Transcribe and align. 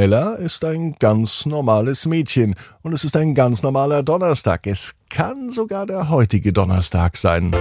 Ella 0.00 0.32
ist 0.32 0.64
ein 0.64 0.94
ganz 0.98 1.44
normales 1.44 2.06
Mädchen 2.06 2.54
und 2.80 2.94
es 2.94 3.04
ist 3.04 3.18
ein 3.18 3.34
ganz 3.34 3.62
normaler 3.62 4.02
Donnerstag. 4.02 4.66
Es 4.66 4.94
kann 5.10 5.50
sogar 5.50 5.84
der 5.84 6.08
heutige 6.08 6.54
Donnerstag 6.54 7.18
sein. 7.18 7.54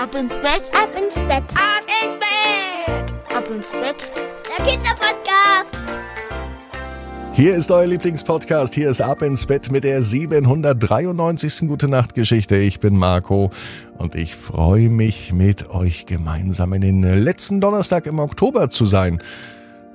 Ab 0.00 0.14
ins 0.14 0.34
Bett, 0.36 0.70
ab 0.72 0.88
ins 0.96 1.16
Bett, 1.16 1.44
ab 1.52 1.84
ins 2.02 2.18
Bett, 2.18 3.36
ab 3.36 3.44
ins 3.50 3.70
Bett. 3.72 4.10
Der 4.48 4.64
Kinderpodcast. 4.64 5.76
Hier 7.34 7.56
ist 7.56 7.70
euer 7.70 7.86
Lieblingspodcast. 7.86 8.74
Hier 8.74 8.88
ist 8.88 9.02
Ab 9.02 9.20
ins 9.20 9.44
Bett 9.44 9.70
mit 9.70 9.84
der 9.84 10.02
793. 10.02 11.68
Gute 11.68 11.88
Nacht 11.88 12.14
Geschichte. 12.14 12.56
Ich 12.56 12.80
bin 12.80 12.96
Marco 12.96 13.50
und 13.98 14.14
ich 14.14 14.34
freue 14.34 14.88
mich 14.88 15.34
mit 15.34 15.68
euch 15.68 16.06
gemeinsam 16.06 16.72
in 16.72 16.80
den 16.80 17.02
letzten 17.02 17.60
Donnerstag 17.60 18.06
im 18.06 18.18
Oktober 18.18 18.70
zu 18.70 18.86
sein. 18.86 19.20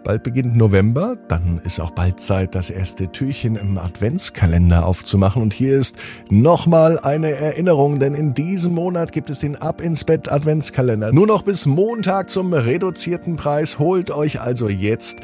Bald 0.07 0.23
beginnt 0.23 0.55
November, 0.55 1.17
dann 1.27 1.59
ist 1.65 1.81
auch 1.81 1.91
bald 1.91 2.21
Zeit, 2.21 2.55
das 2.55 2.69
erste 2.69 3.11
Türchen 3.11 3.57
im 3.57 3.77
Adventskalender 3.77 4.85
aufzumachen. 4.85 5.41
Und 5.41 5.53
hier 5.53 5.77
ist 5.77 5.97
nochmal 6.29 6.97
eine 6.97 7.31
Erinnerung, 7.31 7.99
denn 7.99 8.15
in 8.15 8.33
diesem 8.33 8.73
Monat 8.73 9.11
gibt 9.11 9.29
es 9.29 9.39
den 9.39 9.57
Ab 9.57 9.81
ins 9.81 10.05
Bett 10.05 10.31
Adventskalender. 10.31 11.11
Nur 11.11 11.27
noch 11.27 11.43
bis 11.43 11.65
Montag 11.65 12.29
zum 12.29 12.53
reduzierten 12.53 13.35
Preis. 13.35 13.79
Holt 13.79 14.09
euch 14.09 14.39
also 14.39 14.69
jetzt 14.69 15.19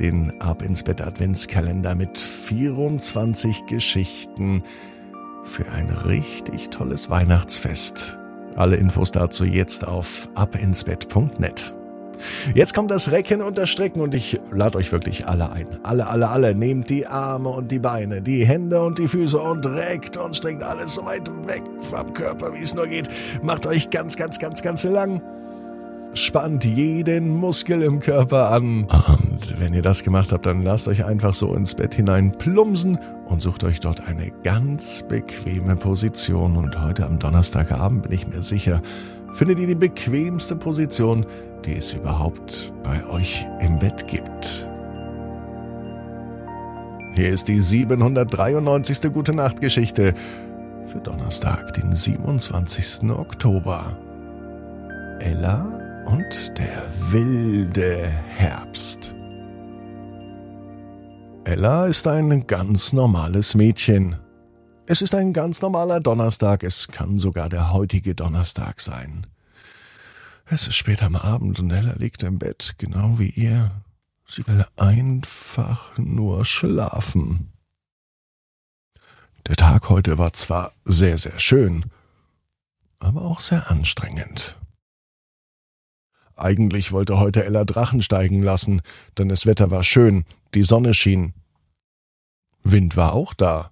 den 0.00 0.40
Ab 0.40 0.62
ins 0.62 0.82
Bett 0.82 1.00
Adventskalender 1.00 1.94
mit 1.94 2.18
24 2.18 3.66
Geschichten 3.66 4.64
für 5.44 5.70
ein 5.70 5.90
richtig 5.90 6.70
tolles 6.70 7.08
Weihnachtsfest. 7.08 8.18
Alle 8.56 8.74
Infos 8.74 9.12
dazu 9.12 9.44
jetzt 9.44 9.86
auf 9.86 10.28
abinsbett.net. 10.34 11.72
Jetzt 12.54 12.74
kommt 12.74 12.90
das 12.90 13.10
Recken 13.10 13.42
und 13.42 13.58
das 13.58 13.70
Strecken 13.70 14.00
und 14.00 14.14
ich 14.14 14.40
lade 14.52 14.78
euch 14.78 14.92
wirklich 14.92 15.26
alle 15.26 15.50
ein. 15.50 15.66
Alle, 15.82 16.06
alle, 16.08 16.28
alle. 16.28 16.54
Nehmt 16.54 16.90
die 16.90 17.06
Arme 17.06 17.48
und 17.48 17.70
die 17.70 17.78
Beine, 17.78 18.22
die 18.22 18.44
Hände 18.44 18.82
und 18.82 18.98
die 18.98 19.08
Füße 19.08 19.38
und 19.38 19.66
reckt 19.66 20.16
und 20.16 20.36
streckt 20.36 20.62
alles 20.62 20.94
so 20.94 21.04
weit 21.04 21.28
weg 21.46 21.62
vom 21.80 22.12
Körper, 22.14 22.54
wie 22.54 22.62
es 22.62 22.74
nur 22.74 22.86
geht. 22.86 23.08
Macht 23.42 23.66
euch 23.66 23.90
ganz, 23.90 24.16
ganz, 24.16 24.38
ganz, 24.38 24.62
ganz 24.62 24.84
lang. 24.84 25.22
Spannt 26.14 26.64
jeden 26.64 27.36
Muskel 27.36 27.82
im 27.82 27.98
Körper 27.98 28.50
an. 28.52 28.84
Und 28.84 29.58
wenn 29.58 29.74
ihr 29.74 29.82
das 29.82 30.04
gemacht 30.04 30.30
habt, 30.30 30.46
dann 30.46 30.62
lasst 30.62 30.86
euch 30.86 31.04
einfach 31.04 31.34
so 31.34 31.54
ins 31.54 31.74
Bett 31.74 31.94
hinein 31.94 32.30
plumsen 32.38 32.98
und 33.26 33.42
sucht 33.42 33.64
euch 33.64 33.80
dort 33.80 34.06
eine 34.06 34.30
ganz 34.44 35.02
bequeme 35.08 35.74
Position. 35.74 36.56
Und 36.56 36.80
heute 36.80 37.04
am 37.04 37.18
Donnerstagabend 37.18 38.04
bin 38.04 38.12
ich 38.12 38.28
mir 38.28 38.42
sicher, 38.42 38.80
findet 39.32 39.58
ihr 39.58 39.66
die 39.66 39.74
bequemste 39.74 40.54
Position, 40.54 41.26
die 41.64 41.76
es 41.76 41.94
überhaupt 41.94 42.72
bei 42.82 43.04
euch 43.06 43.46
im 43.60 43.78
Bett 43.78 44.06
gibt. 44.06 44.68
Hier 47.14 47.30
ist 47.30 47.48
die 47.48 47.60
793. 47.60 49.12
Gute 49.12 49.32
Nacht 49.32 49.60
Geschichte 49.60 50.14
für 50.86 50.98
Donnerstag, 50.98 51.72
den 51.74 51.94
27. 51.94 53.10
Oktober. 53.10 53.96
Ella 55.20 56.02
und 56.06 56.58
der 56.58 57.12
wilde 57.12 58.08
Herbst. 58.36 59.14
Ella 61.44 61.86
ist 61.86 62.06
ein 62.06 62.46
ganz 62.46 62.92
normales 62.92 63.54
Mädchen. 63.54 64.16
Es 64.86 65.00
ist 65.00 65.14
ein 65.14 65.32
ganz 65.32 65.62
normaler 65.62 66.00
Donnerstag, 66.00 66.62
es 66.62 66.88
kann 66.88 67.18
sogar 67.18 67.48
der 67.48 67.72
heutige 67.72 68.14
Donnerstag 68.14 68.80
sein. 68.80 69.26
Es 70.46 70.68
ist 70.68 70.76
spät 70.76 71.02
am 71.02 71.16
Abend 71.16 71.58
und 71.58 71.70
Ella 71.70 71.94
liegt 71.96 72.22
im 72.22 72.38
Bett, 72.38 72.74
genau 72.76 73.18
wie 73.18 73.30
ihr. 73.30 73.82
Sie 74.26 74.46
will 74.46 74.64
einfach 74.76 75.96
nur 75.96 76.44
schlafen. 76.44 77.52
Der 79.46 79.56
Tag 79.56 79.88
heute 79.88 80.18
war 80.18 80.32
zwar 80.34 80.72
sehr, 80.84 81.16
sehr 81.18 81.38
schön, 81.38 81.86
aber 82.98 83.22
auch 83.22 83.40
sehr 83.40 83.70
anstrengend. 83.70 84.58
Eigentlich 86.36 86.92
wollte 86.92 87.18
heute 87.18 87.44
Ella 87.44 87.64
Drachen 87.64 88.02
steigen 88.02 88.42
lassen, 88.42 88.82
denn 89.16 89.28
das 89.28 89.46
Wetter 89.46 89.70
war 89.70 89.84
schön, 89.84 90.24
die 90.54 90.62
Sonne 90.62 90.92
schien. 90.92 91.32
Wind 92.62 92.96
war 92.96 93.12
auch 93.12 93.34
da, 93.34 93.70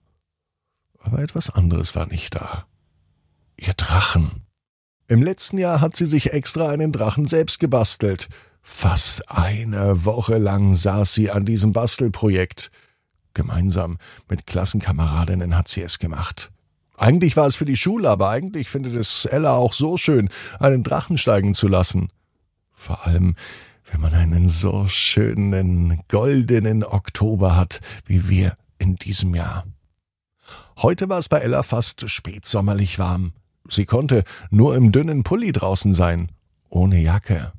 aber 0.99 1.19
etwas 1.19 1.51
anderes 1.51 1.95
war 1.97 2.07
nicht 2.07 2.35
da. 2.35 2.67
Ihr 3.57 3.75
Drachen. 3.75 4.47
Im 5.13 5.23
letzten 5.23 5.59
Jahr 5.59 5.83
hat 5.83 5.95
sie 5.95 6.07
sich 6.07 6.33
extra 6.33 6.71
einen 6.71 6.91
Drachen 6.91 7.27
selbst 7.27 7.61
gebastelt. 7.61 8.31
Fast 8.63 9.29
eine 9.29 10.07
Woche 10.07 10.39
lang 10.39 10.75
saß 10.75 11.13
sie 11.13 11.31
an 11.31 11.45
diesem 11.45 11.75
Bastelprojekt. 11.75 12.71
Gemeinsam 13.35 13.99
mit 14.31 14.47
Klassenkameradinnen 14.47 15.55
hat 15.55 15.69
sie 15.69 15.83
es 15.83 15.99
gemacht. 15.99 16.51
Eigentlich 16.97 17.37
war 17.37 17.47
es 17.47 17.57
für 17.57 17.67
die 17.67 17.77
Schule, 17.77 18.09
aber 18.09 18.31
eigentlich 18.31 18.71
findet 18.71 18.95
es 18.95 19.27
Ella 19.27 19.53
auch 19.53 19.75
so 19.75 19.99
schön, 19.99 20.31
einen 20.59 20.83
Drachen 20.83 21.19
steigen 21.19 21.53
zu 21.53 21.69
lassen. 21.69 22.09
Vor 22.73 23.07
allem, 23.07 23.35
wenn 23.91 24.01
man 24.01 24.15
einen 24.15 24.49
so 24.49 24.89
schönen, 24.89 26.01
goldenen 26.09 26.85
Oktober 26.85 27.55
hat, 27.55 27.81
wie 28.07 28.31
wir 28.31 28.57
in 28.79 28.97
diesem 28.97 29.35
Jahr. 29.35 29.67
Heute 30.79 31.11
war 31.11 31.19
es 31.19 31.29
bei 31.29 31.41
Ella 31.41 31.63
fast 31.63 32.09
spätsommerlich 32.09 32.99
warm. 32.99 33.35
Sie 33.73 33.87
konnte 33.87 34.25
nur 34.51 34.77
im 34.77 34.93
dünnen 34.93 35.23
Pulli 35.23 35.53
draußen 35.53 35.93
sein, 35.95 36.31
ohne 36.69 37.01
Jacke. 37.01 37.53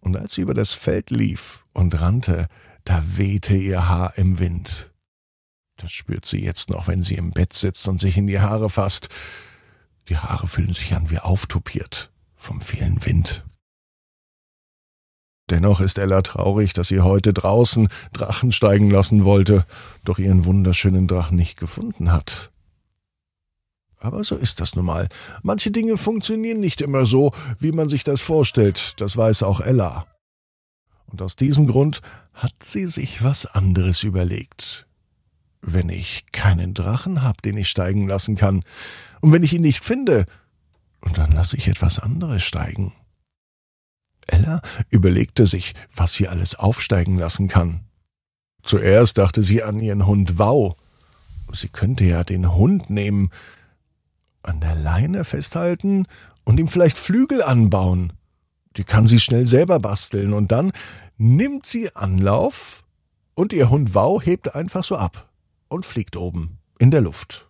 Und 0.00 0.16
als 0.16 0.34
sie 0.34 0.42
über 0.42 0.54
das 0.54 0.72
Feld 0.72 1.10
lief 1.10 1.64
und 1.72 2.00
rannte, 2.00 2.48
da 2.84 3.02
wehte 3.16 3.56
ihr 3.56 3.88
Haar 3.88 4.16
im 4.16 4.38
Wind. 4.38 4.92
Das 5.76 5.92
spürt 5.92 6.26
sie 6.26 6.42
jetzt 6.42 6.70
noch, 6.70 6.88
wenn 6.88 7.02
sie 7.02 7.14
im 7.14 7.30
Bett 7.30 7.52
sitzt 7.52 7.88
und 7.88 8.00
sich 8.00 8.16
in 8.16 8.26
die 8.26 8.40
Haare 8.40 8.70
fasst. 8.70 9.08
Die 10.08 10.16
Haare 10.16 10.46
fühlen 10.46 10.72
sich 10.72 10.94
an 10.94 11.10
wie 11.10 11.18
auftupiert 11.18 12.12
vom 12.36 12.60
vielen 12.60 13.04
Wind. 13.04 13.44
Dennoch 15.50 15.80
ist 15.80 15.98
Ella 15.98 16.22
traurig, 16.22 16.72
dass 16.72 16.88
sie 16.88 17.00
heute 17.00 17.34
draußen 17.34 17.88
Drachen 18.12 18.52
steigen 18.52 18.90
lassen 18.90 19.24
wollte, 19.24 19.66
doch 20.04 20.18
ihren 20.18 20.46
wunderschönen 20.46 21.06
Drachen 21.06 21.36
nicht 21.36 21.58
gefunden 21.58 22.12
hat. 22.12 22.53
Aber 24.04 24.22
so 24.22 24.36
ist 24.36 24.60
das 24.60 24.74
nun 24.74 24.84
mal. 24.84 25.08
Manche 25.42 25.70
Dinge 25.70 25.96
funktionieren 25.96 26.60
nicht 26.60 26.82
immer 26.82 27.06
so, 27.06 27.32
wie 27.58 27.72
man 27.72 27.88
sich 27.88 28.04
das 28.04 28.20
vorstellt, 28.20 29.00
das 29.00 29.16
weiß 29.16 29.42
auch 29.44 29.60
Ella. 29.60 30.06
Und 31.06 31.22
aus 31.22 31.36
diesem 31.36 31.66
Grund 31.66 32.02
hat 32.34 32.52
sie 32.62 32.84
sich 32.84 33.24
was 33.24 33.46
anderes 33.46 34.02
überlegt. 34.02 34.86
Wenn 35.62 35.88
ich 35.88 36.26
keinen 36.32 36.74
Drachen 36.74 37.22
hab, 37.22 37.40
den 37.40 37.56
ich 37.56 37.70
steigen 37.70 38.06
lassen 38.06 38.36
kann, 38.36 38.62
und 39.22 39.32
wenn 39.32 39.42
ich 39.42 39.54
ihn 39.54 39.62
nicht 39.62 39.82
finde, 39.82 40.26
und 41.00 41.16
dann 41.16 41.32
lasse 41.32 41.56
ich 41.56 41.66
etwas 41.68 41.98
anderes 41.98 42.42
steigen. 42.42 42.92
Ella 44.26 44.60
überlegte 44.90 45.46
sich, 45.46 45.72
was 45.96 46.12
sie 46.12 46.28
alles 46.28 46.56
aufsteigen 46.56 47.16
lassen 47.16 47.48
kann. 47.48 47.86
Zuerst 48.64 49.16
dachte 49.16 49.42
sie 49.42 49.62
an 49.62 49.80
ihren 49.80 50.04
Hund 50.04 50.38
Wow. 50.38 50.76
Sie 51.54 51.68
könnte 51.68 52.04
ja 52.04 52.22
den 52.22 52.54
Hund 52.54 52.90
nehmen, 52.90 53.30
an 54.44 54.60
der 54.60 54.74
Leine 54.74 55.24
festhalten 55.24 56.06
und 56.44 56.58
ihm 56.58 56.68
vielleicht 56.68 56.98
Flügel 56.98 57.42
anbauen. 57.42 58.12
Die 58.76 58.84
kann 58.84 59.06
sie 59.06 59.20
schnell 59.20 59.46
selber 59.46 59.78
basteln 59.78 60.32
und 60.32 60.52
dann 60.52 60.72
nimmt 61.16 61.66
sie 61.66 61.94
Anlauf 61.94 62.84
und 63.34 63.52
ihr 63.52 63.70
Hund 63.70 63.94
Wow 63.94 64.24
hebt 64.24 64.54
einfach 64.54 64.84
so 64.84 64.96
ab 64.96 65.30
und 65.68 65.86
fliegt 65.86 66.16
oben 66.16 66.58
in 66.78 66.90
der 66.90 67.00
Luft. 67.00 67.48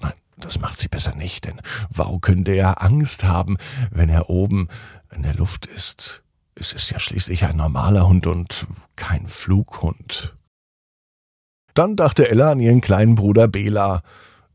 Nein, 0.00 0.14
das 0.36 0.60
macht 0.60 0.78
sie 0.78 0.88
besser 0.88 1.14
nicht, 1.14 1.44
denn 1.44 1.60
Wow 1.90 2.20
könnte 2.20 2.54
ja 2.54 2.72
Angst 2.72 3.24
haben, 3.24 3.56
wenn 3.90 4.08
er 4.08 4.30
oben 4.30 4.68
in 5.14 5.22
der 5.22 5.34
Luft 5.34 5.66
ist. 5.66 6.22
Es 6.54 6.72
ist 6.72 6.90
ja 6.90 6.98
schließlich 6.98 7.44
ein 7.44 7.56
normaler 7.56 8.08
Hund 8.08 8.26
und 8.26 8.66
kein 8.96 9.26
Flughund. 9.28 10.34
Dann 11.74 11.94
dachte 11.94 12.28
Ella 12.28 12.50
an 12.50 12.60
ihren 12.60 12.80
kleinen 12.80 13.14
Bruder 13.14 13.46
Bela. 13.46 14.02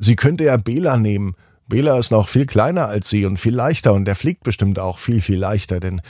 Sie 0.04 0.18
könnte 0.18 0.44
ja 0.44 0.58
Bela 0.58 0.98
nehmen. 0.98 1.34
Bela 1.70 1.98
ist 1.98 2.12
noch 2.12 2.28
viel 2.28 2.46
kleiner 2.46 2.88
als 2.88 3.10
sie 3.10 3.26
und 3.26 3.38
viel 3.38 3.56
leichter 3.56 3.94
und 3.94 4.06
er 4.06 4.16
fliegt 4.16 4.44
bestimmt 4.44 4.78
auch 4.78 4.98
viel, 4.98 5.22
viel 5.22 5.40
leichter, 5.40 5.80
denn 5.80 6.02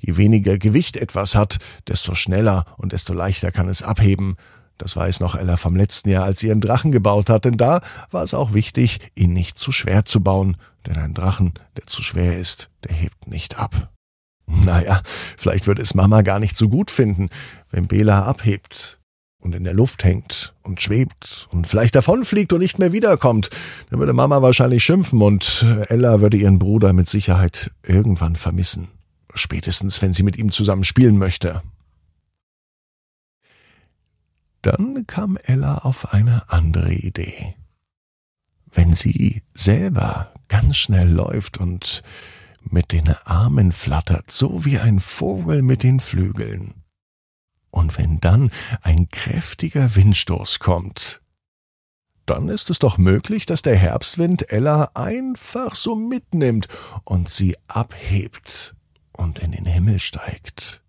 je 0.00 0.18
weniger 0.18 0.58
Gewicht 0.58 0.98
etwas 0.98 1.34
hat, 1.34 1.56
desto 1.88 2.14
schneller 2.14 2.66
und 2.76 2.92
desto 2.92 3.14
leichter 3.14 3.50
kann 3.50 3.70
es 3.70 3.82
abheben. 3.82 4.36
Das 4.76 4.96
weiß 4.96 5.20
noch 5.20 5.34
Ella 5.34 5.56
vom 5.56 5.76
letzten 5.76 6.10
Jahr, 6.10 6.24
als 6.24 6.40
sie 6.40 6.48
ihren 6.48 6.60
Drachen 6.60 6.92
gebaut 6.92 7.30
hat, 7.30 7.46
denn 7.46 7.56
da 7.56 7.80
war 8.10 8.22
es 8.22 8.34
auch 8.34 8.52
wichtig, 8.52 9.00
ihn 9.14 9.32
nicht 9.32 9.58
zu 9.58 9.72
schwer 9.72 10.04
zu 10.04 10.22
bauen, 10.22 10.58
denn 10.86 10.98
ein 10.98 11.14
Drachen, 11.14 11.54
der 11.78 11.86
zu 11.86 12.02
schwer 12.02 12.38
ist, 12.38 12.68
der 12.84 12.94
hebt 12.94 13.28
nicht 13.28 13.58
ab. 13.58 13.90
Naja, 14.46 15.00
vielleicht 15.38 15.66
würde 15.66 15.80
es 15.80 15.94
Mama 15.94 16.20
gar 16.20 16.38
nicht 16.38 16.56
so 16.56 16.68
gut 16.68 16.90
finden, 16.90 17.30
wenn 17.70 17.88
Bela 17.88 18.24
abhebt 18.24 18.97
und 19.48 19.54
in 19.54 19.64
der 19.64 19.72
Luft 19.72 20.04
hängt 20.04 20.54
und 20.62 20.82
schwebt 20.82 21.48
und 21.50 21.66
vielleicht 21.66 21.94
davonfliegt 21.94 22.52
und 22.52 22.60
nicht 22.60 22.78
mehr 22.78 22.92
wiederkommt, 22.92 23.48
dann 23.88 23.98
würde 23.98 24.12
Mama 24.12 24.42
wahrscheinlich 24.42 24.84
schimpfen 24.84 25.22
und 25.22 25.64
Ella 25.88 26.20
würde 26.20 26.36
ihren 26.36 26.58
Bruder 26.58 26.92
mit 26.92 27.08
Sicherheit 27.08 27.70
irgendwann 27.82 28.36
vermissen. 28.36 28.88
Spätestens, 29.32 30.02
wenn 30.02 30.12
sie 30.12 30.22
mit 30.22 30.36
ihm 30.36 30.52
zusammen 30.52 30.84
spielen 30.84 31.16
möchte. 31.16 31.62
Dann 34.60 35.06
kam 35.06 35.38
Ella 35.42 35.78
auf 35.78 36.12
eine 36.12 36.42
andere 36.50 36.92
Idee. 36.92 37.54
Wenn 38.70 38.94
sie 38.94 39.42
selber 39.54 40.34
ganz 40.48 40.76
schnell 40.76 41.08
läuft 41.08 41.56
und 41.56 42.02
mit 42.68 42.92
den 42.92 43.08
Armen 43.24 43.72
flattert, 43.72 44.30
so 44.30 44.66
wie 44.66 44.78
ein 44.78 45.00
Vogel 45.00 45.62
mit 45.62 45.82
den 45.82 46.00
Flügeln. 46.00 46.77
Und 47.70 47.98
wenn 47.98 48.20
dann 48.20 48.50
ein 48.82 49.08
kräftiger 49.08 49.94
Windstoß 49.94 50.58
kommt, 50.58 51.20
dann 52.26 52.48
ist 52.48 52.68
es 52.70 52.78
doch 52.78 52.98
möglich, 52.98 53.46
dass 53.46 53.62
der 53.62 53.76
Herbstwind 53.76 54.50
Ella 54.52 54.90
einfach 54.94 55.74
so 55.74 55.94
mitnimmt 55.94 56.68
und 57.04 57.28
sie 57.28 57.56
abhebt 57.68 58.74
und 59.12 59.38
in 59.38 59.52
den 59.52 59.64
Himmel 59.64 59.98
steigt. 59.98 60.82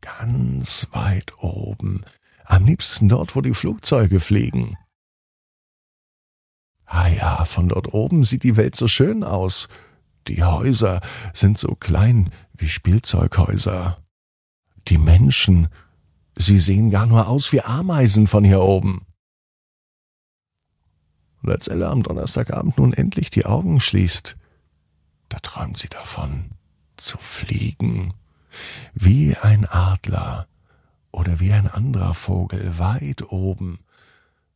Ganz 0.00 0.86
weit 0.92 1.32
oben, 1.38 2.04
am 2.44 2.66
liebsten 2.66 3.08
dort, 3.08 3.34
wo 3.34 3.40
die 3.40 3.54
Flugzeuge 3.54 4.20
fliegen. 4.20 4.76
Ah 6.84 7.08
ja, 7.08 7.44
von 7.44 7.68
dort 7.68 7.92
oben 7.92 8.24
sieht 8.24 8.42
die 8.42 8.56
Welt 8.56 8.74
so 8.74 8.88
schön 8.88 9.24
aus. 9.24 9.68
Die 10.26 10.42
Häuser 10.42 11.00
sind 11.34 11.58
so 11.58 11.74
klein 11.74 12.30
wie 12.54 12.68
Spielzeughäuser. 12.68 14.02
Die 14.88 14.98
Menschen, 14.98 15.68
sie 16.38 16.58
sehen 16.58 16.90
gar 16.90 17.06
nur 17.06 17.28
aus 17.28 17.52
wie 17.52 17.60
Ameisen 17.60 18.26
von 18.26 18.44
hier 18.44 18.62
oben. 18.62 19.04
Und 21.42 21.50
als 21.50 21.68
Ella 21.68 21.90
am 21.90 22.02
Donnerstagabend 22.02 22.78
nun 22.78 22.92
endlich 22.92 23.30
die 23.30 23.44
Augen 23.44 23.80
schließt, 23.80 24.36
da 25.28 25.38
träumt 25.40 25.76
sie 25.76 25.88
davon, 25.88 26.50
zu 26.96 27.18
fliegen, 27.18 28.14
wie 28.94 29.36
ein 29.36 29.66
Adler 29.66 30.48
oder 31.10 31.40
wie 31.40 31.52
ein 31.52 31.68
anderer 31.68 32.14
Vogel 32.14 32.78
weit 32.78 33.22
oben. 33.30 33.80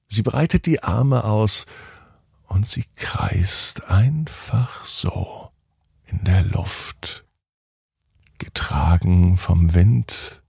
Sie 0.08 0.22
breitet 0.22 0.66
die 0.66 0.82
Arme 0.82 1.24
aus 1.24 1.66
und 2.44 2.66
sie 2.66 2.84
kreist 2.96 3.84
einfach 3.84 4.84
so 4.84 5.50
in 6.04 6.24
der 6.24 6.42
Luft, 6.42 7.24
getragen 8.38 9.36
vom 9.36 9.74
Wind, 9.74 10.41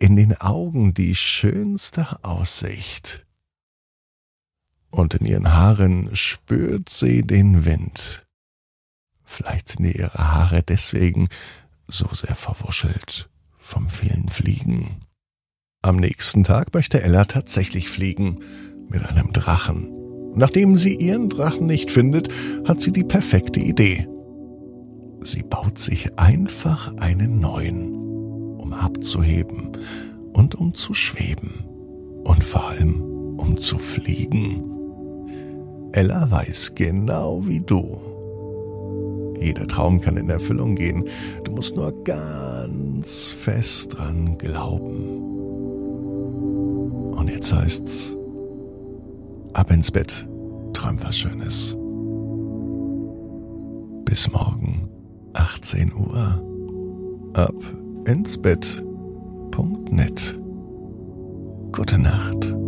in 0.00 0.16
den 0.16 0.36
Augen 0.40 0.94
die 0.94 1.14
schönste 1.14 2.24
Aussicht, 2.24 3.26
und 4.90 5.14
in 5.14 5.26
ihren 5.26 5.52
Haaren 5.52 6.14
spürt 6.16 6.88
sie 6.88 7.22
den 7.22 7.64
Wind. 7.64 8.26
Vielleicht 9.22 9.68
sind 9.68 9.84
ihre 9.84 10.18
Haare 10.18 10.64
deswegen 10.64 11.28
so 11.86 12.08
sehr 12.12 12.34
verwuschelt 12.34 13.30
vom 13.56 13.88
vielen 13.88 14.28
Fliegen. 14.28 15.02
Am 15.82 15.96
nächsten 15.96 16.42
Tag 16.42 16.74
möchte 16.74 17.02
Ella 17.02 17.24
tatsächlich 17.26 17.88
fliegen 17.88 18.40
mit 18.88 19.04
einem 19.06 19.32
Drachen. 19.32 19.92
Nachdem 20.34 20.76
sie 20.76 20.94
ihren 20.96 21.28
Drachen 21.28 21.66
nicht 21.66 21.90
findet, 21.90 22.28
hat 22.66 22.80
sie 22.80 22.90
die 22.90 23.04
perfekte 23.04 23.60
Idee. 23.60 24.08
Sie 25.20 25.42
baut 25.42 25.78
sich 25.78 26.18
einfach 26.18 26.96
einen 26.96 27.38
neuen, 27.38 28.09
um 28.70 28.74
abzuheben 28.74 29.72
und 30.32 30.54
um 30.54 30.74
zu 30.74 30.94
schweben 30.94 31.64
und 32.24 32.44
vor 32.44 32.68
allem 32.68 33.02
um 33.36 33.56
zu 33.56 33.78
fliegen. 33.78 34.64
Ella 35.92 36.30
weiß 36.30 36.74
genau 36.76 37.46
wie 37.46 37.60
du. 37.60 37.98
Jeder 39.40 39.66
Traum 39.66 40.00
kann 40.00 40.16
in 40.16 40.30
Erfüllung 40.30 40.76
gehen. 40.76 41.04
Du 41.44 41.52
musst 41.52 41.74
nur 41.74 42.04
ganz 42.04 43.28
fest 43.28 43.96
dran 43.96 44.38
glauben. 44.38 45.16
Und 47.12 47.28
jetzt 47.28 47.52
heißt's, 47.52 48.16
Ab 49.52 49.72
ins 49.72 49.90
Bett, 49.90 50.28
träum 50.74 51.02
was 51.02 51.18
Schönes. 51.18 51.76
Bis 54.04 54.30
morgen, 54.30 54.88
18 55.32 55.92
Uhr. 55.92 56.40
Ab 57.34 57.54
ins 58.04 58.38
Bett.net. 58.38 60.38
Gute 61.72 61.98
Nacht. 61.98 62.59